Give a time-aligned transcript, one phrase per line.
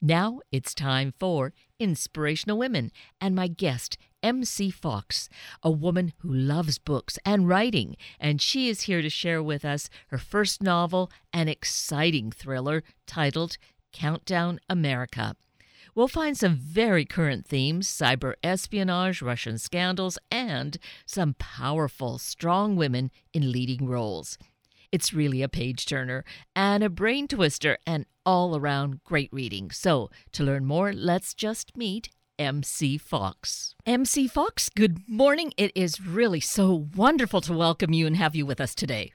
[0.00, 5.28] Now it's time for Inspirational Women and my guest, MC Fox,
[5.60, 9.90] a woman who loves books and writing, and she is here to share with us
[10.08, 13.56] her first novel, an exciting thriller titled
[13.92, 15.34] Countdown America.
[15.96, 23.10] We'll find some very current themes cyber espionage, Russian scandals, and some powerful, strong women
[23.32, 24.38] in leading roles.
[24.90, 26.24] It's really a page turner
[26.56, 29.70] and a brain twister and all around great reading.
[29.70, 33.74] So, to learn more, let's just meet MC Fox.
[33.84, 35.52] MC Fox, good morning.
[35.56, 39.12] It is really so wonderful to welcome you and have you with us today.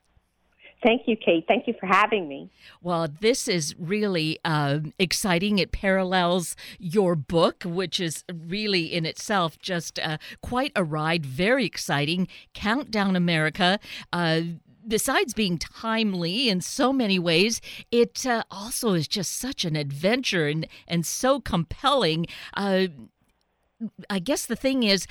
[0.84, 1.46] Thank you, Kate.
[1.48, 2.52] Thank you for having me.
[2.82, 5.58] Well, this is really uh, exciting.
[5.58, 11.26] It parallels your book, which is really in itself just uh, quite a ride.
[11.26, 12.28] Very exciting.
[12.54, 13.80] Countdown America.
[14.12, 14.42] Uh,
[14.88, 20.48] besides being timely in so many ways, it uh, also is just such an adventure
[20.48, 22.26] and, and so compelling.
[22.54, 22.88] Uh,
[24.10, 25.08] I guess the thing is,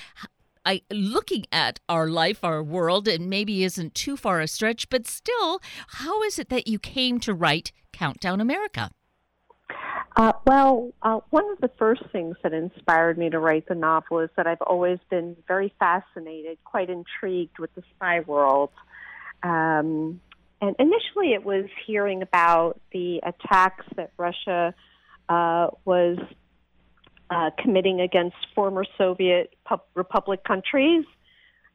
[0.64, 5.06] I looking at our life, our world, it maybe isn't too far a stretch, but
[5.06, 8.90] still, how is it that you came to write Countdown America?
[10.14, 14.20] Uh, well, uh, one of the first things that inspired me to write the novel
[14.20, 18.70] is that I've always been very fascinated, quite intrigued with the spy world.
[19.42, 20.20] Um,
[20.60, 24.74] and initially, it was hearing about the attacks that Russia
[25.28, 26.18] uh, was
[27.30, 29.54] uh, committing against former Soviet
[29.94, 31.04] republic countries.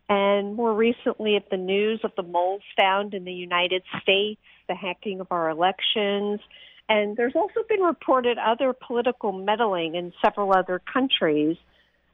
[0.09, 4.75] And more recently, of the news of the moles found in the United States, the
[4.75, 6.39] hacking of our elections.
[6.87, 11.57] And there's also been reported other political meddling in several other countries.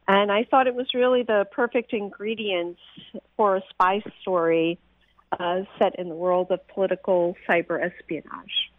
[0.07, 2.79] And I thought it was really the perfect ingredients
[3.38, 4.79] for a spy story
[5.39, 8.71] uh, set in the world of political cyber espionage.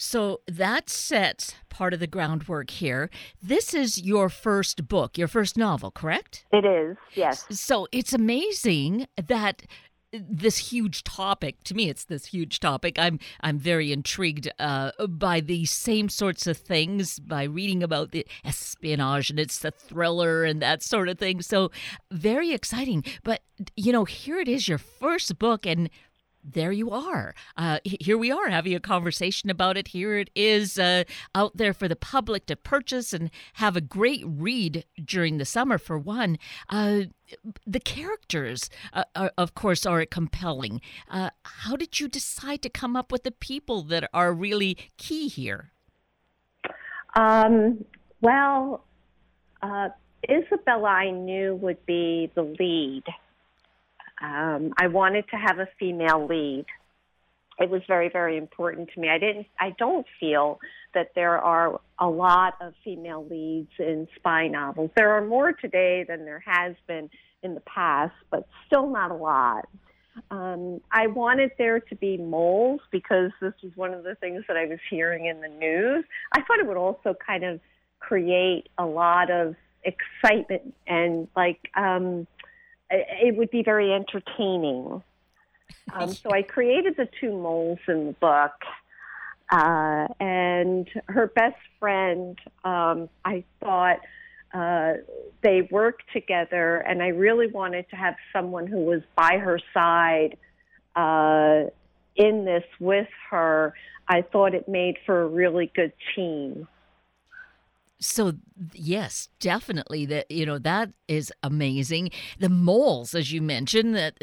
[0.00, 3.10] So that sets part of the groundwork here.
[3.42, 6.44] This is your first book, your first novel, correct?
[6.52, 7.44] It is, yes.
[7.50, 9.64] So it's amazing that
[10.12, 12.98] this huge topic to me it's this huge topic.
[12.98, 18.26] I'm i'm very intrigued uh, by these same sorts of things by reading about the
[18.44, 21.42] espionage and it's the thriller and that sort of thing.
[21.42, 21.70] So
[22.10, 23.04] very exciting.
[23.22, 23.42] But
[23.76, 25.90] you know here it is your first book and
[26.52, 27.34] there you are.
[27.56, 29.88] Uh, here we are having a conversation about it.
[29.88, 31.04] Here it is uh,
[31.34, 35.78] out there for the public to purchase and have a great read during the summer,
[35.78, 36.38] for one.
[36.68, 37.02] Uh,
[37.66, 40.80] the characters, uh, are, of course, are compelling.
[41.10, 45.28] Uh, how did you decide to come up with the people that are really key
[45.28, 45.70] here?
[47.14, 47.84] Um,
[48.20, 48.84] well,
[49.62, 49.88] uh,
[50.28, 53.04] Isabella, I knew would be the lead
[54.22, 56.66] um, I wanted to have a female lead.
[57.58, 59.08] It was very, very important to me.
[59.08, 60.60] I didn't, I don't feel
[60.94, 64.90] that there are a lot of female leads in spy novels.
[64.96, 67.10] There are more today than there has been
[67.42, 69.68] in the past, but still not a lot.
[70.30, 74.56] Um, I wanted there to be moles because this was one of the things that
[74.56, 76.04] I was hearing in the news.
[76.32, 77.60] I thought it would also kind of
[78.00, 82.26] create a lot of excitement and like um,
[82.90, 85.02] it would be very entertaining.
[85.92, 88.52] Um, so I created the two moles in the book.
[89.50, 94.00] Uh, and her best friend, um, I thought
[94.52, 94.94] uh,
[95.42, 100.36] they worked together, and I really wanted to have someone who was by her side
[100.96, 101.70] uh,
[102.16, 103.74] in this with her.
[104.06, 106.68] I thought it made for a really good team.
[108.00, 108.34] So
[108.72, 112.10] yes, definitely that you know that is amazing.
[112.38, 114.14] The moles, as you mentioned, that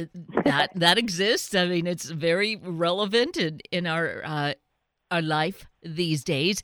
[0.46, 1.54] that that exists.
[1.54, 4.54] I mean, it's very relevant in, in our uh,
[5.12, 6.62] our life these days.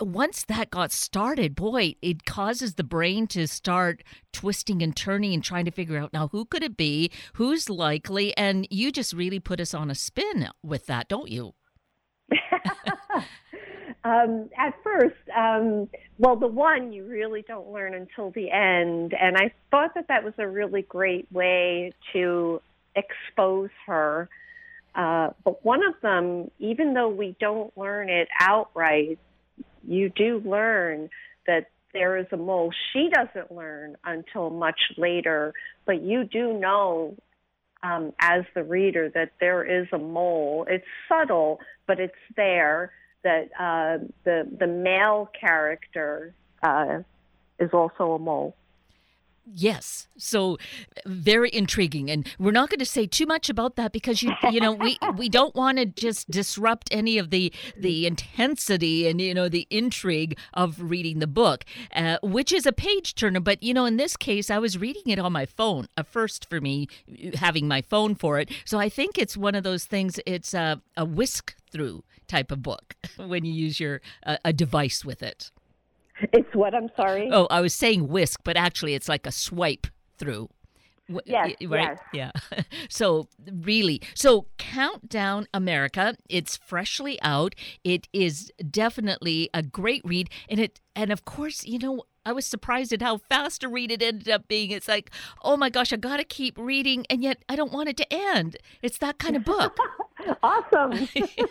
[0.00, 4.02] Once that got started, boy, it causes the brain to start
[4.32, 8.34] twisting and turning and trying to figure out now who could it be, who's likely,
[8.38, 11.54] and you just really put us on a spin with that, don't you?
[14.06, 19.36] Um, at first, um, well, the one you really don't learn until the end, and
[19.36, 22.62] I thought that that was a really great way to
[22.94, 24.28] expose her.
[24.94, 29.18] Uh, but one of them, even though we don't learn it outright,
[29.82, 31.10] you do learn
[31.48, 32.72] that there is a mole.
[32.92, 35.52] She doesn't learn until much later,
[35.84, 37.16] but you do know
[37.82, 40.64] um, as the reader that there is a mole.
[40.70, 41.58] It's subtle,
[41.88, 42.92] but it's there
[43.26, 46.32] that uh, the the male character
[46.62, 47.00] uh,
[47.58, 48.54] is also a mole.
[49.48, 50.08] Yes.
[50.18, 50.58] So
[51.06, 54.60] very intriguing and we're not going to say too much about that because you you
[54.60, 59.32] know we we don't want to just disrupt any of the the intensity and you
[59.32, 61.64] know the intrigue of reading the book
[61.94, 65.04] uh, which is a page turner but you know in this case I was reading
[65.06, 66.88] it on my phone a first for me
[67.34, 70.82] having my phone for it so I think it's one of those things it's a,
[70.96, 75.50] a whisk through type of book when you use your uh, a device with it.
[76.32, 77.30] It's what I'm sorry.
[77.32, 79.86] Oh, I was saying whisk, but actually it's like a swipe
[80.18, 80.48] through.
[81.24, 81.98] Yes, right.
[82.12, 82.32] Yes.
[82.52, 82.62] Yeah.
[82.88, 86.16] so really, so Countdown America.
[86.28, 87.54] It's freshly out.
[87.84, 92.44] It is definitely a great read, and it and of course, you know, I was
[92.44, 94.72] surprised at how fast a read it ended up being.
[94.72, 95.10] It's like,
[95.42, 98.12] oh my gosh, I got to keep reading, and yet I don't want it to
[98.12, 98.56] end.
[98.82, 99.76] It's that kind of book.
[100.42, 101.08] awesome.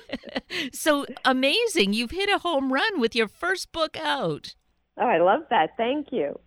[0.73, 1.93] so amazing.
[1.93, 4.55] You've hit a home run with your first book out.
[4.97, 5.71] Oh, I love that.
[5.77, 6.39] Thank you.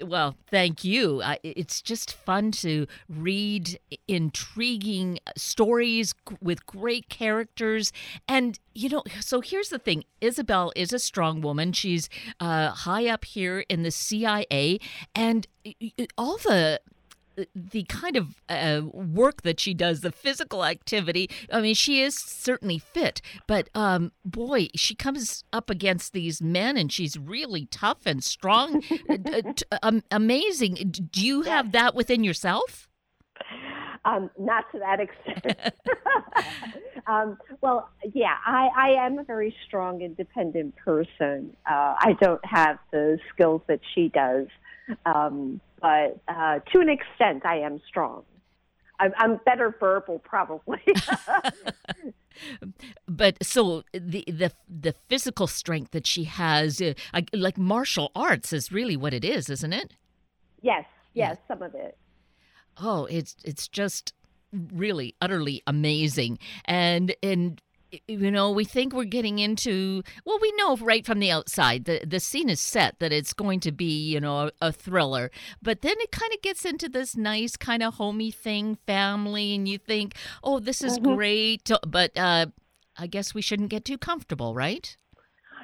[0.00, 1.22] Well, thank you.
[1.22, 3.78] I, it's just fun to read
[4.08, 7.92] intriguing stories with great characters.
[8.26, 11.72] And, you know, so here's the thing Isabel is a strong woman.
[11.72, 12.08] She's
[12.40, 14.80] uh, high up here in the CIA.
[15.14, 15.46] And
[16.18, 16.80] all the
[17.54, 21.30] the kind of uh, work that she does, the physical activity.
[21.52, 26.76] I mean, she is certainly fit, but um, boy, she comes up against these men,
[26.76, 28.82] and she's really tough and strong.
[29.82, 30.74] um, amazing.
[31.10, 32.88] Do you have that within yourself?
[34.04, 35.74] Um, not to that extent.
[37.06, 41.56] um, well, yeah, I, I am a very strong, independent person.
[41.68, 44.46] Uh, I don't have the skills that she does.
[45.06, 48.22] Um, but uh, to an extent, I am strong.
[48.98, 50.80] I'm, I'm better verbal, probably.
[53.06, 56.94] but so the the the physical strength that she has, uh,
[57.34, 59.92] like martial arts, is really what it is, isn't it?
[60.62, 61.54] Yes, yes, yeah.
[61.54, 61.98] some of it.
[62.80, 64.14] Oh, it's it's just
[64.72, 67.60] really utterly amazing, and and
[68.06, 72.00] you know, we think we're getting into, well, we know right from the outside, the,
[72.06, 75.30] the scene is set that it's going to be, you know, a, a thriller.
[75.62, 79.68] But then it kind of gets into this nice kind of homey thing, family, and
[79.68, 81.14] you think, oh, this is mm-hmm.
[81.14, 81.70] great.
[81.86, 82.46] But uh,
[82.98, 84.96] I guess we shouldn't get too comfortable, right?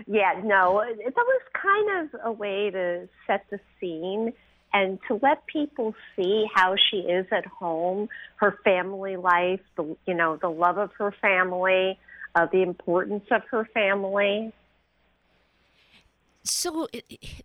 [0.07, 4.33] Yeah, no, it's always kind of a way to set the scene
[4.73, 10.15] and to let people see how she is at home, her family life, the you
[10.15, 11.99] know, the love of her family,
[12.35, 14.53] uh, the importance of her family.
[16.45, 16.89] So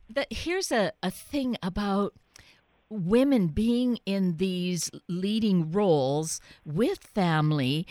[0.09, 2.13] the, here's a, a thing about
[2.89, 7.85] women being in these leading roles with family.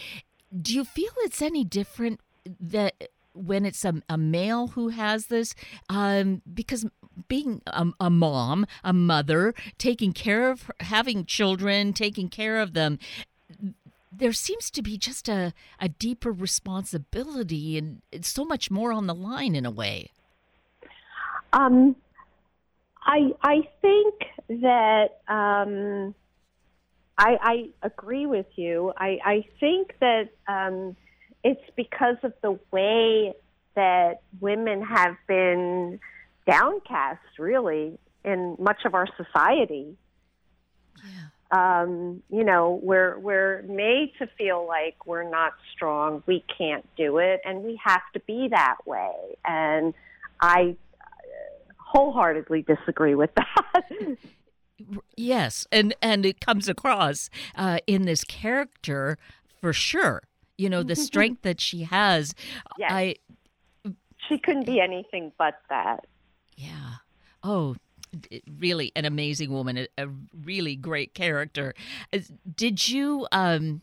[0.57, 2.21] Do you feel it's any different
[2.61, 2.95] that
[3.35, 5.55] when it's a, a male who has this?
[5.89, 6.87] Um, because
[7.29, 12.99] being a, a, mom, a mother, taking care of having children, taking care of them,
[14.19, 19.07] there seems to be just a, a deeper responsibility and it's so much more on
[19.07, 20.11] the line in a way.
[21.53, 21.97] Um,
[23.03, 24.15] I I think
[24.49, 26.15] that um,
[27.17, 28.93] I, I agree with you.
[28.97, 30.97] I, I think that um,
[31.45, 33.35] it's because of the way
[33.77, 36.01] that women have been
[36.47, 39.97] downcast, really, in much of our society.
[41.05, 46.87] Yeah um, you know, we're we're made to feel like we're not strong, we can't
[46.97, 49.13] do it, and we have to be that way.
[49.45, 49.95] And
[50.41, 50.77] I
[51.79, 54.17] wholeheartedly disagree with that.
[55.17, 59.19] yes, and and it comes across uh, in this character
[59.61, 60.23] for sure.
[60.57, 62.35] You know, the strength that she has.
[62.79, 62.91] Yes.
[62.93, 63.15] I
[64.29, 66.07] she couldn't be anything but that.
[66.57, 66.97] Yeah.
[67.43, 67.77] Oh,
[68.59, 70.09] really an amazing woman, a, a
[70.45, 71.75] really great character.
[72.57, 73.27] Did you?
[73.33, 73.83] Um,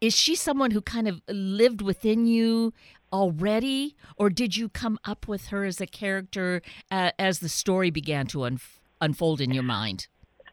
[0.00, 2.72] is she someone who kind of lived within you
[3.12, 7.90] already, or did you come up with her as a character uh, as the story
[7.90, 8.60] began to un-
[9.00, 10.08] unfold in your mind?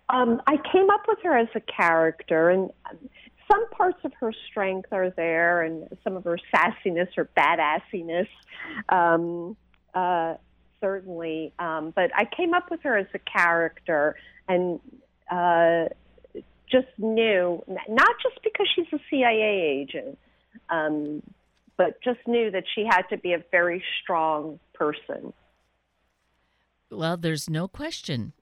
[0.09, 2.69] Um, I came up with her as a character, and
[3.49, 8.27] some parts of her strength are there, and some of her sassiness or badassiness.
[8.89, 9.55] Um,
[9.93, 10.35] uh,
[10.81, 11.53] certainly.
[11.59, 14.15] Um, but I came up with her as a character
[14.49, 14.79] and
[15.31, 15.85] uh,
[16.69, 20.17] just knew, not just because she's a CIA agent,
[20.69, 21.21] um,
[21.77, 25.33] but just knew that she had to be a very strong person.
[26.89, 28.33] Well, there's no question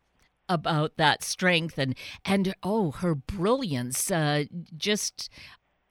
[0.49, 5.29] about that strength and and oh her brilliance uh, just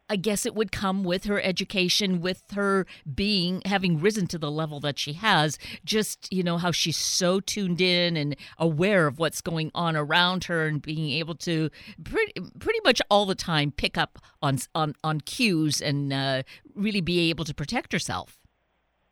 [0.08, 4.50] I guess it would come with her education, with her being having risen to the
[4.50, 5.58] level that she has.
[5.84, 10.44] Just you know how she's so tuned in and aware of what's going on around
[10.44, 11.70] her, and being able to
[12.04, 16.42] pretty pretty much all the time pick up on on on cues and uh,
[16.74, 18.38] really be able to protect herself.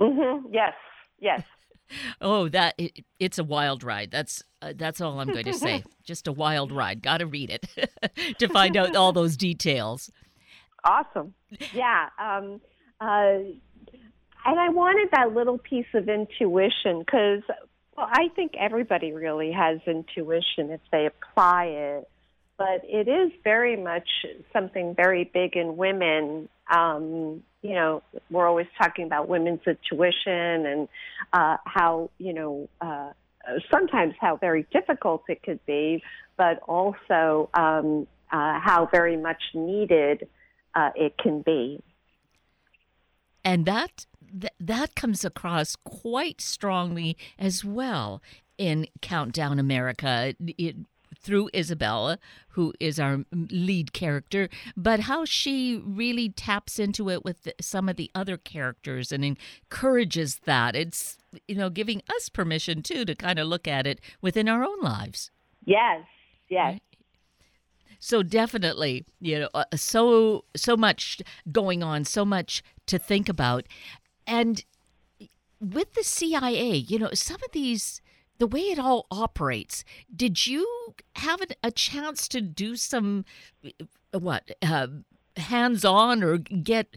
[0.01, 0.49] Mm-hmm.
[0.53, 0.75] Yes.
[1.19, 1.43] Yes.
[2.21, 4.11] Oh, that it, it's a wild ride.
[4.11, 5.85] That's uh, that's all I'm going to say.
[6.05, 7.01] Just a wild ride.
[7.01, 7.69] Got to read it
[8.41, 10.11] to find out all those details.
[10.87, 11.35] Awesome.
[11.75, 12.09] Yeah.
[12.19, 12.61] Um,
[13.01, 13.39] uh,
[14.45, 17.43] and I wanted that little piece of intuition because
[17.97, 22.09] well, I think everybody really has intuition if they apply it.
[22.59, 24.09] But it is very much
[24.53, 26.49] something very big in women.
[26.73, 30.89] Um, you know, we're always talking about women's intuition and
[31.33, 33.11] uh, how, you know, uh,
[33.71, 36.03] sometimes how very difficult it could be,
[36.37, 40.27] but also um, uh, how very much needed
[40.77, 41.83] uh, it can be.
[43.45, 44.07] And that
[44.41, 48.23] th- that comes across quite strongly as well
[48.59, 50.35] in Countdown America.
[50.41, 50.77] It,
[51.19, 52.19] through Isabella,
[52.51, 57.97] who is our lead character, but how she really taps into it with some of
[57.97, 60.77] the other characters and encourages that.
[60.77, 61.19] It's,
[61.49, 64.81] you know, giving us permission too to kind of look at it within our own
[64.81, 65.33] lives.
[65.65, 66.05] Yes,
[66.49, 66.75] yes.
[66.75, 66.83] Right?
[67.99, 73.67] So definitely, you know, uh, so so much going on, so much to think about,
[74.27, 74.65] and
[75.61, 78.01] with the CIA, you know, some of these
[78.39, 79.85] the way it all operates.
[80.15, 83.25] Did you have a chance to do some
[83.65, 84.89] uh, what uh,
[85.37, 86.97] hands-on or get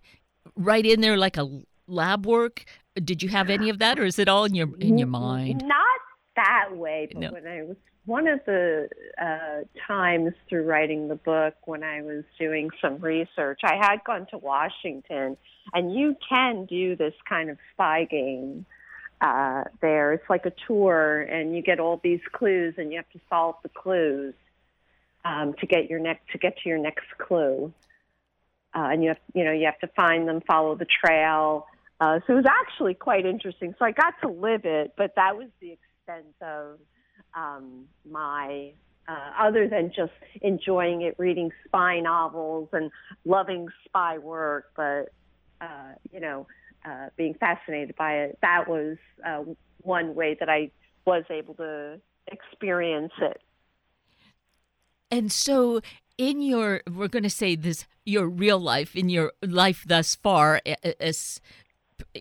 [0.55, 2.65] right in there like a lab work?
[2.95, 5.63] Did you have any of that, or is it all in your in your mind?
[5.65, 5.99] Not
[6.35, 7.31] that way, but no.
[7.31, 7.77] when I was
[8.09, 8.89] one of the
[9.21, 14.25] uh, times through writing the book when I was doing some research, I had gone
[14.31, 15.37] to Washington,
[15.73, 18.65] and you can do this kind of spy game
[19.21, 20.13] uh, there.
[20.13, 23.55] It's like a tour, and you get all these clues, and you have to solve
[23.61, 24.33] the clues
[25.23, 27.71] um, to get your next to get to your next clue.
[28.75, 31.67] Uh, and you have you know you have to find them, follow the trail.
[32.01, 33.75] Uh, so it was actually quite interesting.
[33.77, 36.79] So I got to live it, but that was the extent of
[37.33, 38.71] um, my
[39.07, 40.11] uh, other than just
[40.41, 42.91] enjoying it, reading spy novels and
[43.25, 45.09] loving spy work, but
[45.61, 46.47] uh, you know,
[46.85, 48.37] uh, being fascinated by it.
[48.41, 49.43] That was uh,
[49.81, 50.71] one way that I
[51.05, 53.41] was able to experience it.
[55.11, 55.81] And so,
[56.17, 60.61] in your, we're going to say this, your real life, in your life thus far,
[60.99, 61.41] as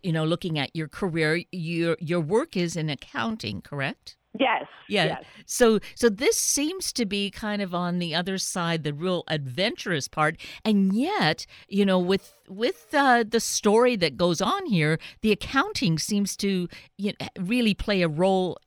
[0.03, 4.17] you know, looking at your career, your your work is in accounting, correct?
[4.39, 4.67] Yes.
[4.89, 5.05] Yeah.
[5.05, 5.25] Yes.
[5.47, 10.09] So so this seems to be kind of on the other side, the real adventurous
[10.09, 15.33] part, and yet you know with with uh, the story that goes on here, the
[15.33, 18.59] accounting seems to you know, really play a role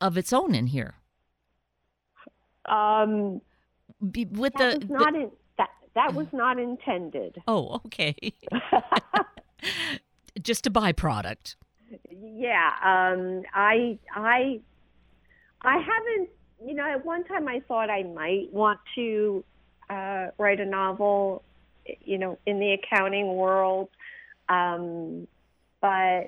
[0.00, 0.94] of its own in here.
[2.66, 3.40] Um,
[4.00, 7.42] with that the, was not the, in, that that was not intended.
[7.48, 8.14] Oh, okay.
[10.42, 11.56] Just a byproduct.
[12.10, 14.60] Yeah, um, I I
[15.62, 16.30] I haven't,
[16.64, 19.44] you know, at one time I thought I might want to
[19.90, 21.42] uh, write a novel,
[22.04, 23.88] you know, in the accounting world.
[24.48, 25.26] Um,
[25.80, 26.26] but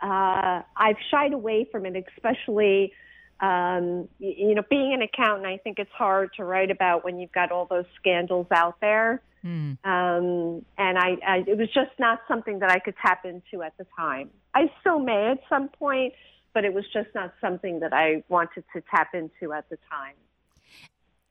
[0.00, 2.92] uh, I've shied away from it, especially,
[3.40, 5.46] um, you know, being an accountant.
[5.46, 9.20] I think it's hard to write about when you've got all those scandals out there.
[9.44, 9.76] Mm.
[9.84, 13.76] Um, and I, I, it was just not something that I could tap into at
[13.76, 14.30] the time.
[14.54, 16.14] I still may at some point,
[16.54, 20.14] but it was just not something that I wanted to tap into at the time.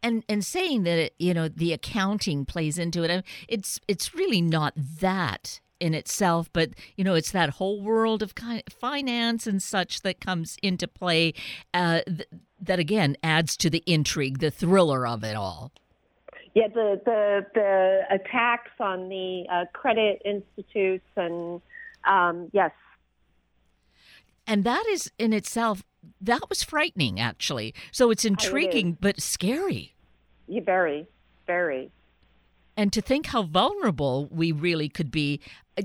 [0.03, 4.41] And and saying that it, you know the accounting plays into it, it's it's really
[4.41, 8.33] not that in itself, but you know it's that whole world of
[8.69, 11.33] finance and such that comes into play.
[11.73, 12.27] Uh, th-
[12.59, 15.71] that again adds to the intrigue, the thriller of it all.
[16.53, 21.61] Yeah, the the the attacks on the uh, credit institutes and
[22.05, 22.71] um, yes,
[24.47, 25.83] and that is in itself
[26.19, 27.73] that was frightening actually.
[27.91, 29.95] So it's intriguing but scary.
[30.47, 31.07] Yeah, very
[31.51, 31.91] very.
[32.77, 35.41] And to think how vulnerable we really could be
[35.77, 35.83] uh,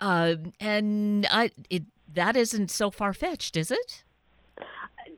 [0.00, 4.04] uh and I, it, that isn't so far-fetched is it?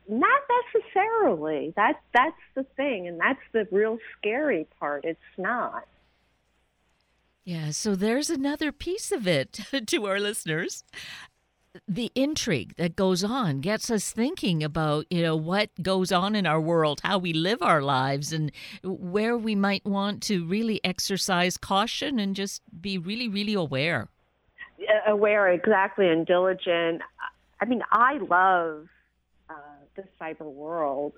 [0.09, 0.43] Not
[0.75, 1.73] necessarily.
[1.77, 5.05] That that's the thing and that's the real scary part.
[5.05, 5.87] It's not.
[7.45, 10.85] Yeah, so there's another piece of it to our listeners.
[11.89, 16.47] The intrigue that goes on gets us thinking about you know what goes on in
[16.47, 18.53] our world how we live our lives and
[18.85, 24.09] where we might want to really exercise caution and just be really really aware.
[25.07, 27.01] Aware exactly and diligent.
[27.61, 28.89] I mean i love
[29.49, 29.55] uh,
[29.97, 31.13] the cyber world.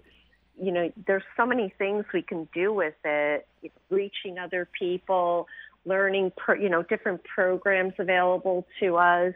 [0.60, 3.48] You know there's so many things we can do with it
[3.90, 5.48] reaching other people
[5.84, 6.30] learning
[6.60, 9.34] you know different programs available to us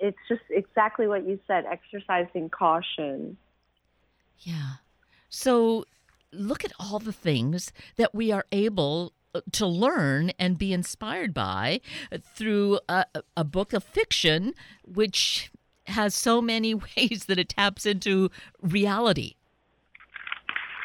[0.00, 3.36] it's just exactly what you said exercising caution.
[4.40, 4.74] Yeah.
[5.28, 5.84] So
[6.32, 11.32] look at all the things that we are able uh, to learn and be inspired
[11.32, 11.80] by
[12.34, 13.04] through a,
[13.36, 15.50] a book of fiction, which
[15.86, 19.34] has so many ways that it taps into reality.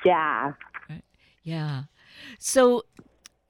[0.05, 0.53] Yeah.
[1.43, 1.83] Yeah.
[2.37, 2.85] So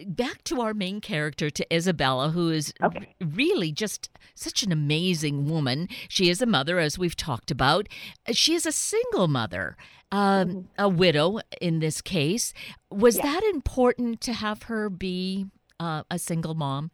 [0.07, 3.13] back to our main character, to Isabella, who is okay.
[3.19, 5.87] really just such an amazing woman.
[6.07, 7.87] She is a mother, as we've talked about.
[8.31, 9.75] She is a single mother,
[10.11, 10.59] um, mm-hmm.
[10.77, 12.53] a widow in this case.
[12.89, 13.23] Was yeah.
[13.23, 15.47] that important to have her be
[15.79, 16.91] uh, a single mom?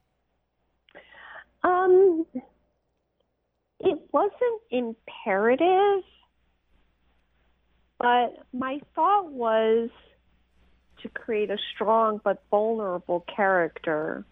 [1.63, 2.25] Um,
[3.79, 6.03] it wasn't imperative,
[7.99, 9.89] but my thought was
[11.05, 14.25] to create a strong but vulnerable character.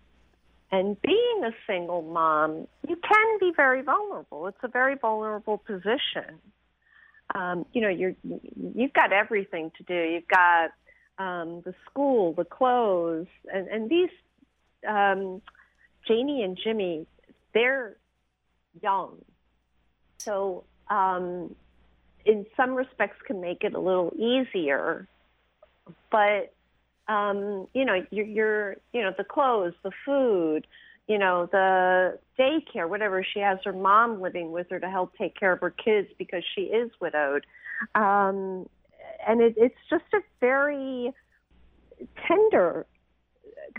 [0.72, 4.48] And being a single mom, you can be very vulnerable.
[4.48, 6.40] It's a very vulnerable position.
[7.36, 9.94] Um, you know, you're you've got everything to do.
[9.94, 10.72] You've got
[11.20, 14.10] um, the school, the clothes, and and these
[14.88, 15.42] um,
[16.08, 17.06] Janie and Jimmy,
[17.54, 17.96] they're
[18.82, 19.22] young,
[20.18, 21.56] so um,
[22.26, 25.08] in some respects can make it a little easier.
[26.12, 26.53] But
[27.08, 30.66] um, you know, your, your, you know, the clothes, the food,
[31.08, 33.26] you know, the daycare, whatever.
[33.34, 36.44] She has her mom living with her to help take care of her kids because
[36.56, 37.46] she is widowed.
[37.96, 38.68] Um,
[39.28, 41.12] and it, it's just a very
[42.28, 42.86] tender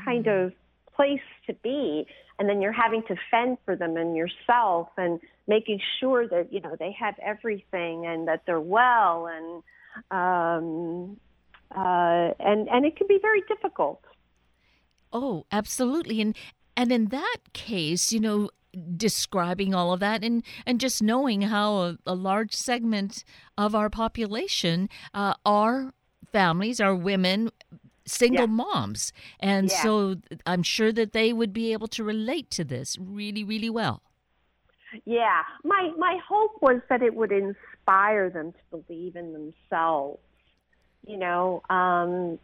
[0.05, 0.47] kind mm-hmm.
[0.47, 0.53] of
[0.95, 2.07] place to be.
[2.39, 6.61] And then you're having to fend for them and yourself and making sure that, you
[6.61, 9.63] know, they have everything and that they're well and,
[10.11, 11.17] um,
[11.73, 14.01] uh, and and it can be very difficult.
[15.13, 16.37] Oh, absolutely, and
[16.77, 18.51] and in that case, you know,
[18.97, 23.25] describing all of that and and just knowing how a, a large segment
[23.57, 25.93] of our population uh, are
[26.33, 27.51] families, are women,
[28.07, 28.47] single yeah.
[28.47, 29.83] moms, and yeah.
[29.83, 34.03] so I'm sure that they would be able to relate to this really, really well.
[35.05, 40.21] Yeah, my my hope was that it would inspire them to believe in themselves
[41.07, 42.39] you know, um,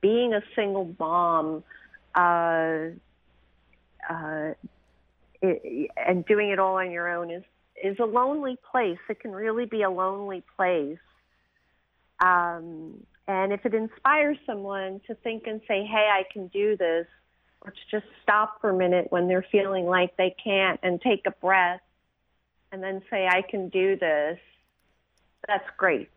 [0.00, 1.62] being a single mom
[2.14, 2.88] uh,
[4.08, 4.54] uh,
[5.42, 7.44] and doing it all on your own is
[7.82, 8.98] is a lonely place.
[9.08, 10.98] It can really be a lonely place.
[12.20, 17.06] Um, and if it inspires someone to think and say, "Hey, I can do this,"
[17.60, 21.26] or to just stop for a minute when they're feeling like they can't and take
[21.26, 21.82] a breath,
[22.72, 24.40] and then say, "I can do this,"
[25.46, 26.10] that's great.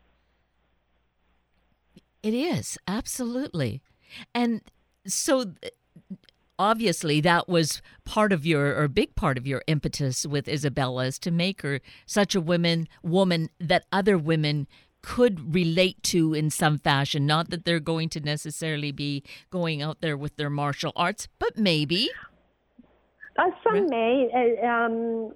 [2.24, 3.82] It is, absolutely.
[4.36, 4.62] And
[5.06, 5.54] so
[6.60, 11.06] obviously that was part of your or a big part of your impetus with Isabella
[11.06, 14.68] is to make her such a woman woman that other women
[15.02, 17.26] could relate to in some fashion.
[17.26, 21.58] Not that they're going to necessarily be going out there with their martial arts, but
[21.58, 22.12] maybe.
[23.40, 24.30] Uh, some may,
[24.62, 25.34] uh, um,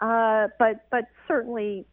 [0.00, 1.86] uh, but but certainly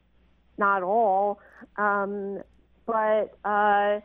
[0.58, 1.40] not all.
[1.78, 2.42] Um,
[2.88, 4.00] but uh,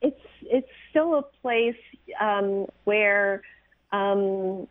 [0.00, 1.76] it's it's still a place
[2.20, 3.42] um, where
[3.92, 4.68] um,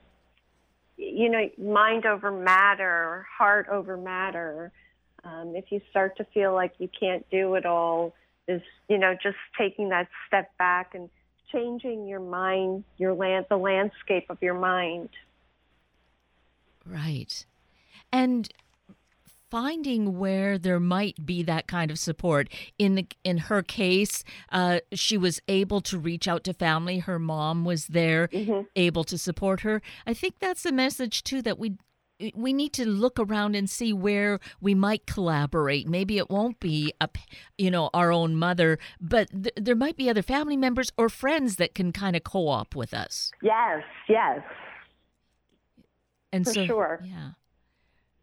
[0.98, 4.72] you know mind over matter, heart over matter.
[5.24, 8.14] Um, if you start to feel like you can't do it all,
[8.48, 11.10] is you know just taking that step back and
[11.52, 15.10] changing your mind, your land, the landscape of your mind.
[16.86, 17.46] Right,
[18.12, 18.50] and
[19.50, 22.50] finding where there might be that kind of support.
[22.78, 27.00] In the, in her case, uh, she was able to reach out to family.
[27.00, 28.62] Her mom was there, mm-hmm.
[28.76, 29.82] able to support her.
[30.06, 31.78] I think that's a message too that we
[32.34, 35.88] we need to look around and see where we might collaborate.
[35.88, 37.08] Maybe it won't be a,
[37.60, 41.58] you know, our own mother, but th- there might be other family members or friends
[41.58, 43.32] that can kind of co-op with us.
[43.44, 44.42] Yes, yes.
[46.34, 47.04] And For so, sure.
[47.06, 47.32] yeah.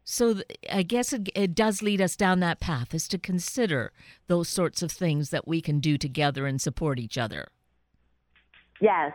[0.07, 0.41] So
[0.71, 3.91] I guess it, it, does lead us down that path is to consider
[4.27, 7.47] those sorts of things that we can do together and support each other.
[8.79, 9.13] Yes.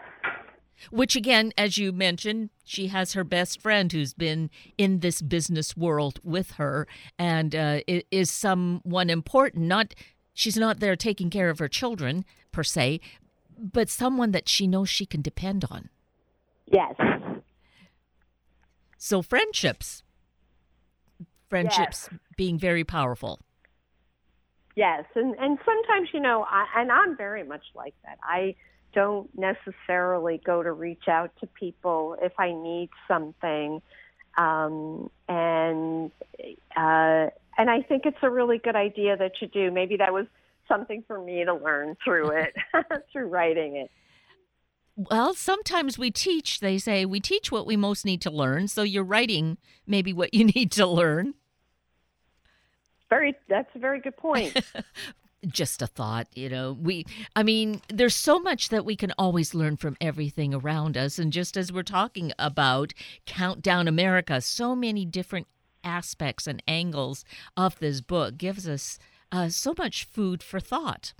[0.90, 5.76] Which, again, as you mentioned, she has her best friend who's been in this business
[5.76, 9.66] world with her and uh, is someone important.
[9.66, 9.94] Not
[10.34, 12.98] she's not there taking care of her children per se,
[13.56, 15.88] but someone that she knows she can depend on.
[16.66, 16.94] Yes.
[18.96, 20.02] So friendships,
[21.50, 22.20] friendships yes.
[22.36, 23.40] being very powerful.
[24.76, 28.18] Yes, and and sometimes you know, I, and I'm very much like that.
[28.22, 28.54] I
[28.94, 33.82] don't necessarily go to reach out to people if I need something.
[34.38, 36.10] Um, and
[36.76, 39.70] uh, and I think it's a really good idea that you do.
[39.70, 40.26] Maybe that was
[40.68, 42.54] something for me to learn through it,
[43.12, 43.90] through writing it.
[44.96, 48.68] Well, sometimes we teach, they say, we teach what we most need to learn.
[48.68, 51.34] So you're writing maybe what you need to learn.
[53.10, 54.56] Very, that's a very good point.
[55.46, 56.76] just a thought, you know.
[56.80, 61.18] We I mean, there's so much that we can always learn from everything around us
[61.18, 62.92] and just as we're talking about
[63.26, 65.46] Countdown America, so many different
[65.82, 67.24] aspects and angles
[67.56, 68.98] of this book gives us
[69.32, 71.14] uh, so much food for thought.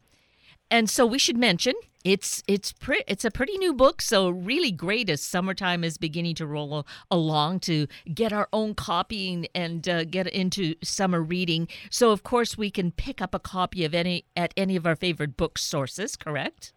[0.71, 4.71] And so we should mention it's it's pre- it's a pretty new book, so really
[4.71, 10.05] great as summertime is beginning to roll along to get our own copying and uh,
[10.05, 11.69] get into summer reading.
[11.91, 14.97] So of course we can pick up a copy of any at any of our
[14.97, 16.17] favorite book sources.
[16.17, 16.73] Correct?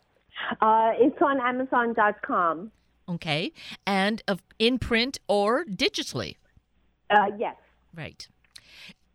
[0.59, 2.71] Uh, it's on Amazon.com.
[3.07, 3.53] Okay,
[3.85, 6.35] and of in print or digitally.
[7.09, 7.55] Uh, yes.
[7.95, 8.27] Right.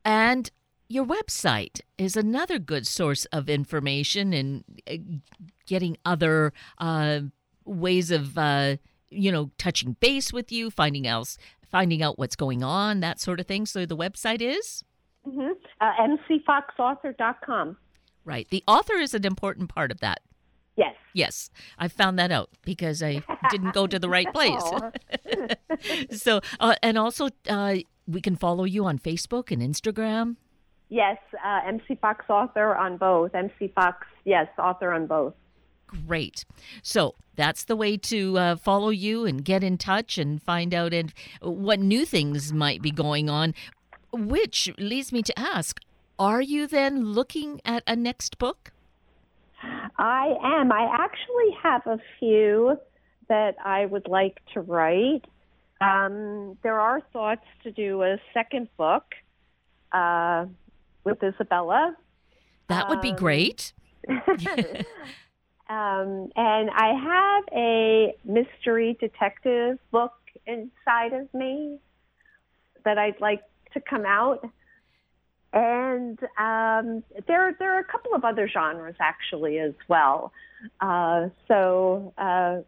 [0.05, 0.51] And
[0.89, 4.97] your website is another good source of information and uh,
[5.67, 7.21] getting other uh,
[7.65, 8.77] ways of uh,
[9.11, 11.37] you know touching base with you, finding out
[11.71, 13.67] finding out what's going on, that sort of thing.
[13.67, 14.85] So the website is
[15.27, 15.53] mm-hmm.
[15.81, 17.77] uh, mcfoxauthor.com.
[18.25, 18.47] Right.
[18.51, 20.21] The author is an important part of that.
[20.77, 20.95] Yes.
[21.13, 24.63] Yes, I found that out because I didn't go to the right place.
[26.23, 30.37] so, uh, and also, uh, we can follow you on Facebook and Instagram.
[30.89, 33.35] Yes, uh, MC Fox author on both.
[33.35, 35.35] MC Fox, yes, author on both.
[35.87, 36.45] Great.
[36.83, 40.93] So that's the way to uh, follow you and get in touch and find out
[40.93, 43.55] and what new things might be going on.
[44.13, 45.81] Which leads me to ask:
[46.19, 48.73] Are you then looking at a next book?
[49.99, 50.73] I am.
[50.73, 52.79] I actually have a few
[53.29, 55.25] that I would like to write.
[55.81, 59.05] Um, there are thoughts to do a second book.
[59.93, 60.47] Uh,
[61.05, 61.97] with Isabella.
[62.69, 63.73] That would be um, great.
[64.09, 64.27] um,
[66.37, 70.13] and I have a mystery detective book
[70.47, 71.79] inside of me
[72.85, 73.43] that I'd like
[73.75, 74.49] to come out.
[75.53, 80.33] And um, there, there are a couple of other genres actually as well.
[80.81, 82.59] Uh, so uh,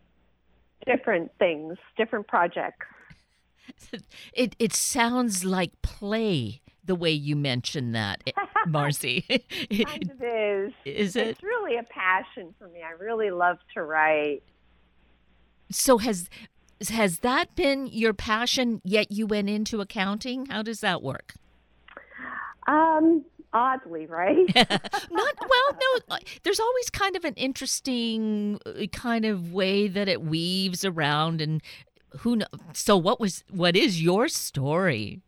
[0.87, 2.87] different things, different projects.
[4.33, 8.33] It it sounds like play the way you mention that, eh,
[8.67, 9.25] Marcie.
[9.29, 10.73] it kind of is.
[10.85, 11.29] Is it?
[11.29, 12.81] It's really a passion for me.
[12.83, 14.43] I really love to write.
[15.71, 16.29] So has
[16.89, 18.81] has that been your passion?
[18.83, 20.47] Yet you went into accounting.
[20.47, 21.35] How does that work?
[22.67, 24.53] Um, oddly, right?
[24.57, 25.79] Not well.
[26.11, 31.41] No, there's always kind of an interesting uh, kind of way that it weaves around,
[31.41, 31.63] and
[32.19, 32.49] who knows.
[32.73, 35.21] So, what was what is your story?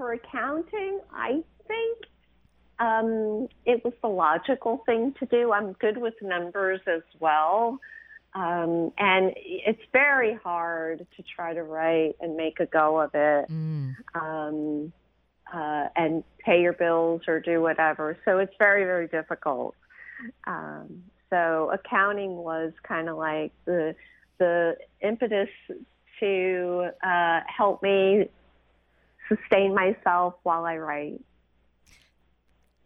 [0.00, 1.98] For accounting, I think
[2.78, 5.52] um, it was the logical thing to do.
[5.52, 7.78] I'm good with numbers as well.
[8.34, 13.50] Um, and it's very hard to try to write and make a go of it
[13.50, 13.94] mm.
[14.14, 14.90] um,
[15.52, 18.16] uh, and pay your bills or do whatever.
[18.24, 19.74] So it's very, very difficult.
[20.46, 23.94] Um, so accounting was kind of like the
[24.38, 25.50] the impetus
[26.20, 28.30] to uh, help me
[29.30, 31.20] sustain myself while I write.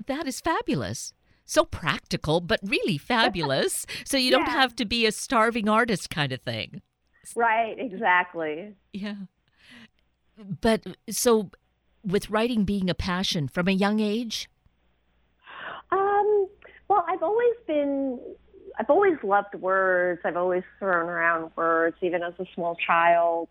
[0.06, 1.12] That is fabulous.
[1.46, 3.86] So practical, but really fabulous.
[4.04, 6.82] so you don't have to be a starving artist kind of thing.
[7.34, 8.74] Right, exactly.
[8.92, 9.14] Yeah.
[10.60, 11.50] But so
[12.04, 14.48] with writing being a passion from a young age?
[15.90, 16.48] Um,
[16.88, 18.18] well, I've always been
[18.78, 20.20] I've always loved words.
[20.24, 23.48] I've always thrown around words even as a small child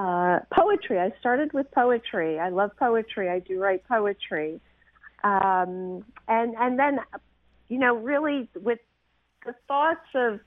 [0.00, 0.98] uh, poetry.
[0.98, 2.38] I started with poetry.
[2.38, 3.28] I love poetry.
[3.28, 4.60] I do write poetry,
[5.22, 7.00] um, and and then,
[7.68, 8.78] you know, really with
[9.44, 10.40] the thoughts of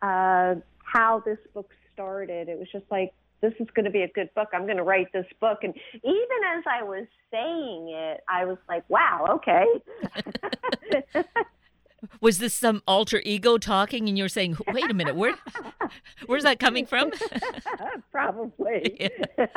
[0.00, 4.08] uh, how this book started, it was just like this is going to be a
[4.08, 4.48] good book.
[4.52, 8.58] I'm going to write this book, and even as I was saying it, I was
[8.68, 9.66] like, wow, okay.
[12.20, 15.34] Was this some alter ego talking and you're saying, wait a minute, where,
[16.26, 17.12] where's that coming from?
[18.12, 19.10] Probably.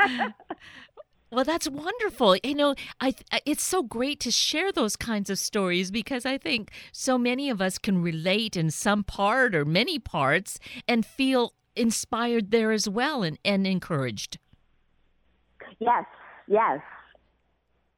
[1.31, 2.37] Well, that's wonderful.
[2.43, 3.13] You know, I
[3.45, 7.61] it's so great to share those kinds of stories because I think so many of
[7.61, 13.21] us can relate in some part or many parts and feel inspired there as well
[13.21, 14.37] and, and encouraged.
[15.79, 16.05] Yes,
[16.47, 16.79] yes.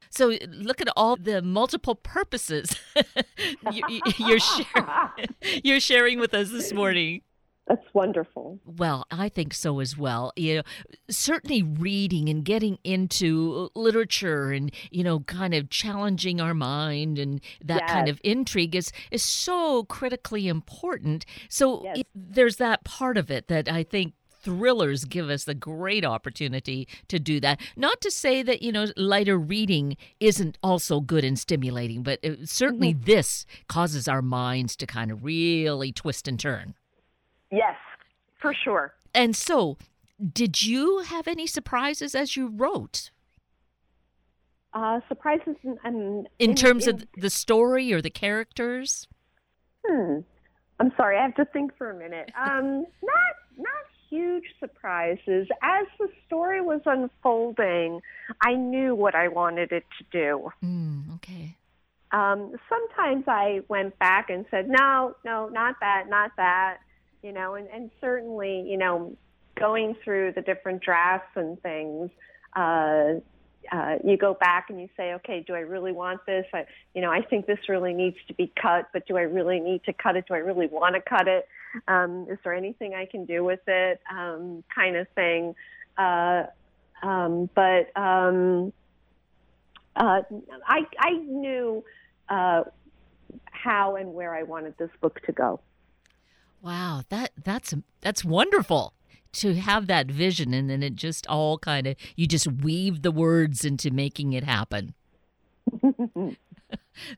[0.10, 2.76] So look at all the multiple purposes
[3.72, 5.14] you, you're, share,
[5.64, 7.22] you're sharing with us this morning.
[7.68, 8.60] That's wonderful.
[8.66, 10.32] Well, I think so as well.
[10.38, 10.62] You know,
[11.10, 17.42] certainly reading and getting into literature and you know, kind of challenging our mind and
[17.64, 17.92] that yes.
[17.92, 21.26] kind of intrigue is is so critically important.
[21.50, 22.00] So yes.
[22.00, 24.14] it, there's that part of it that I think
[24.48, 27.60] thrillers give us a great opportunity to do that.
[27.76, 32.48] Not to say that, you know, lighter reading isn't also good and stimulating, but it,
[32.48, 33.04] certainly mm-hmm.
[33.04, 36.76] this causes our minds to kind of really twist and turn.
[37.52, 37.76] Yes,
[38.42, 38.94] for sure.
[39.14, 39.76] And so,
[40.32, 43.12] did you have any surprises as you wrote?
[44.74, 49.10] Uh, surprises in, in, in terms in, of the story or the characters?
[49.86, 50.20] Hmm.
[50.80, 52.32] I'm sorry, I have to think for a minute.
[52.40, 53.84] Um, not not
[54.18, 55.48] huge surprises.
[55.62, 58.02] As the story was unfolding,
[58.42, 60.50] I knew what I wanted it to do.
[60.64, 61.56] Mm, okay.
[62.12, 66.78] Um, sometimes I went back and said, no, no, not that, not that
[67.24, 69.16] you know, and, and certainly, you know,
[69.60, 72.10] going through the different drafts and things,
[72.56, 73.20] uh,
[73.72, 76.46] uh, you go back and you say, okay, do I really want this?
[76.54, 79.60] I, you know, I think this really needs to be cut, but do I really
[79.60, 80.26] need to cut it?
[80.28, 81.48] Do I really want to cut it?
[81.88, 84.00] Um, is there anything I can do with it?
[84.12, 85.56] Um, kind of thing.
[85.98, 86.44] Uh,
[87.04, 88.74] um, but um,
[89.96, 90.22] uh,
[90.68, 91.84] I, I knew
[92.30, 92.64] uh,
[93.52, 95.60] how and where I wanted this book to go.
[96.62, 98.94] Wow, that that's that's wonderful
[99.34, 103.12] to have that vision and then it just all kind of you just weave the
[103.12, 104.94] words into making it happen.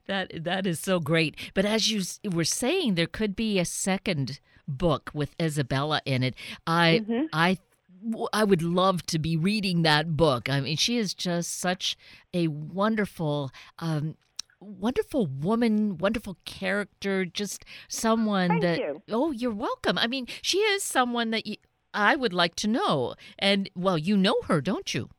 [0.08, 1.36] that that is so great.
[1.54, 6.36] But as you were saying there could be a second book with Isabella in it.
[6.68, 7.26] I mm-hmm.
[7.34, 7.58] I
[8.32, 10.50] I would love to be reading that book.
[10.50, 11.98] I mean, she is just such
[12.34, 14.16] a wonderful um,
[14.60, 19.02] wonderful woman, wonderful character, just someone Thank that you.
[19.10, 19.98] Oh, you're welcome.
[19.98, 21.56] I mean, she is someone that you,
[21.94, 23.16] I would like to know.
[23.38, 25.10] And well, you know her, don't you?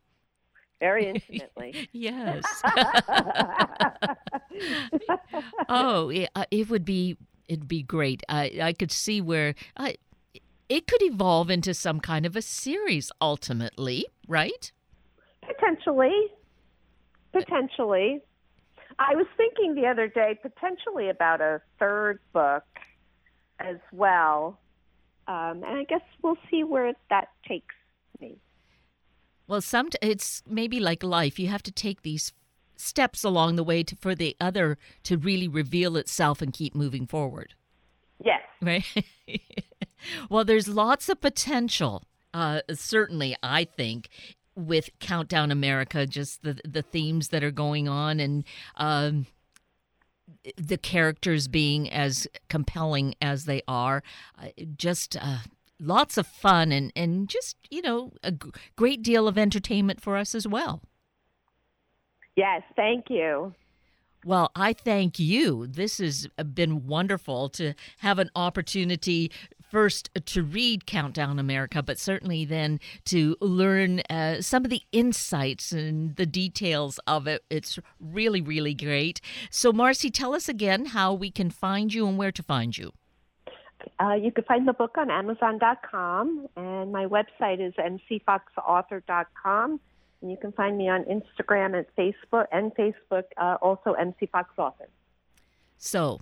[0.78, 1.88] Very intimately.
[1.92, 2.44] yes.
[5.68, 7.16] oh, it, uh, it would be
[7.48, 8.22] it'd be great.
[8.28, 9.96] I I could see where I
[10.68, 14.72] it could evolve into some kind of a series ultimately, right?
[15.42, 16.28] Potentially.
[17.32, 18.22] Potentially.
[18.98, 22.64] I was thinking the other day potentially about a third book
[23.58, 24.58] as well.
[25.30, 27.74] Um, and I guess we'll see where that takes
[28.20, 28.36] me.
[29.46, 31.38] Well, some it's maybe like life.
[31.38, 32.32] You have to take these
[32.74, 37.06] steps along the way to, for the other to really reveal itself and keep moving
[37.06, 37.54] forward.
[38.24, 38.40] Yes.
[38.60, 38.84] Right.
[40.30, 42.02] well, there's lots of potential.
[42.34, 44.08] Uh, certainly, I think
[44.56, 48.42] with Countdown America, just the the themes that are going on and
[48.74, 49.26] um,
[50.56, 54.02] the characters being as compelling as they are,
[54.38, 55.16] uh, just.
[55.16, 55.38] Uh,
[55.82, 60.14] lots of fun and, and just, you know, a g- great deal of entertainment for
[60.14, 60.82] us as well.
[62.36, 63.54] Yes, thank you.
[64.24, 65.66] Well, I thank you.
[65.66, 69.32] This has been wonderful to have an opportunity
[69.70, 75.72] first to read Countdown America, but certainly then to learn uh, some of the insights
[75.72, 77.42] and the details of it.
[77.50, 79.20] It's really, really great.
[79.50, 82.92] So, Marcie, tell us again how we can find you and where to find you.
[83.98, 89.80] Uh, you can find the book on Amazon.com, and my website is mcfoxauthor.com.
[90.22, 94.88] And you can find me on Instagram and Facebook, and Facebook, uh, also mcfoxauthor.
[95.78, 96.20] So,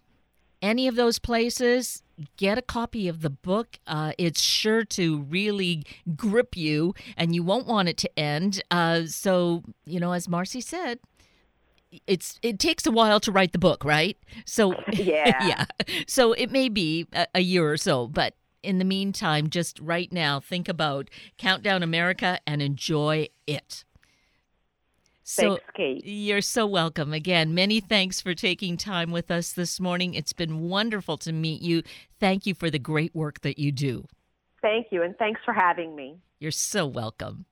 [0.63, 2.03] any of those places,
[2.37, 3.79] get a copy of the book.
[3.87, 5.85] Uh, it's sure to really
[6.17, 8.63] grip you, and you won't want it to end.
[8.71, 10.99] Uh, so, you know, as Marcie said,
[12.07, 14.19] it's it takes a while to write the book, right?
[14.45, 15.65] So yeah, yeah.
[16.07, 20.13] So it may be a, a year or so, but in the meantime, just right
[20.13, 23.85] now, think about Countdown America and enjoy it.
[25.29, 26.07] So thanks, Kate.
[26.07, 27.13] You're so welcome.
[27.13, 30.15] Again, many thanks for taking time with us this morning.
[30.15, 31.83] It's been wonderful to meet you.
[32.19, 34.07] Thank you for the great work that you do.
[34.63, 36.17] Thank you, and thanks for having me.
[36.41, 37.45] You're so welcome.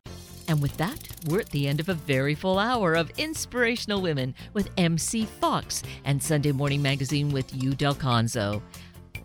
[0.49, 4.35] And with that, we're at the end of a very full hour of Inspirational Women
[4.55, 8.62] with MC Fox and Sunday Morning Magazine with Hu Dalconzo.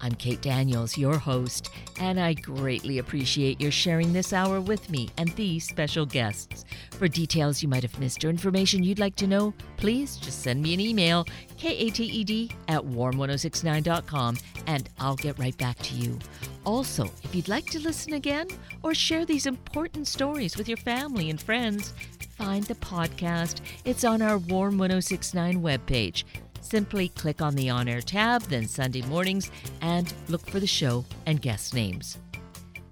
[0.04, 5.10] I'm Kate Daniels, your host, and I greatly appreciate your sharing this hour with me
[5.18, 6.66] and these special guests.
[6.92, 10.64] For details you might have missed or information you'd like to know, please just send
[10.64, 11.26] me an email,
[11.58, 16.18] kated at warm1069.com, and I'll get right back to you.
[16.66, 18.48] Also, if you'd like to listen again
[18.82, 21.94] or share these important stories with your family and friends,
[22.38, 23.62] find the podcast.
[23.86, 26.24] It's on our Warm 1069 webpage.
[26.62, 31.04] Simply click on the On Air tab, then Sunday mornings, and look for the show
[31.26, 32.18] and guest names.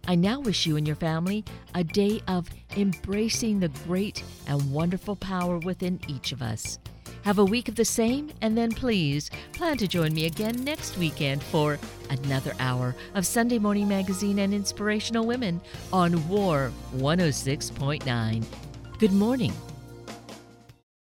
[0.08, 5.16] I now wish you and your family a day of embracing the great and wonderful
[5.16, 6.80] power within each of us.
[7.24, 10.98] Have a week of the same, and then please plan to join me again next
[10.98, 11.78] weekend for
[12.10, 15.62] another hour of Sunday Morning Magazine and Inspirational Women
[15.94, 18.46] on Warm 106.9.
[18.98, 19.54] Good morning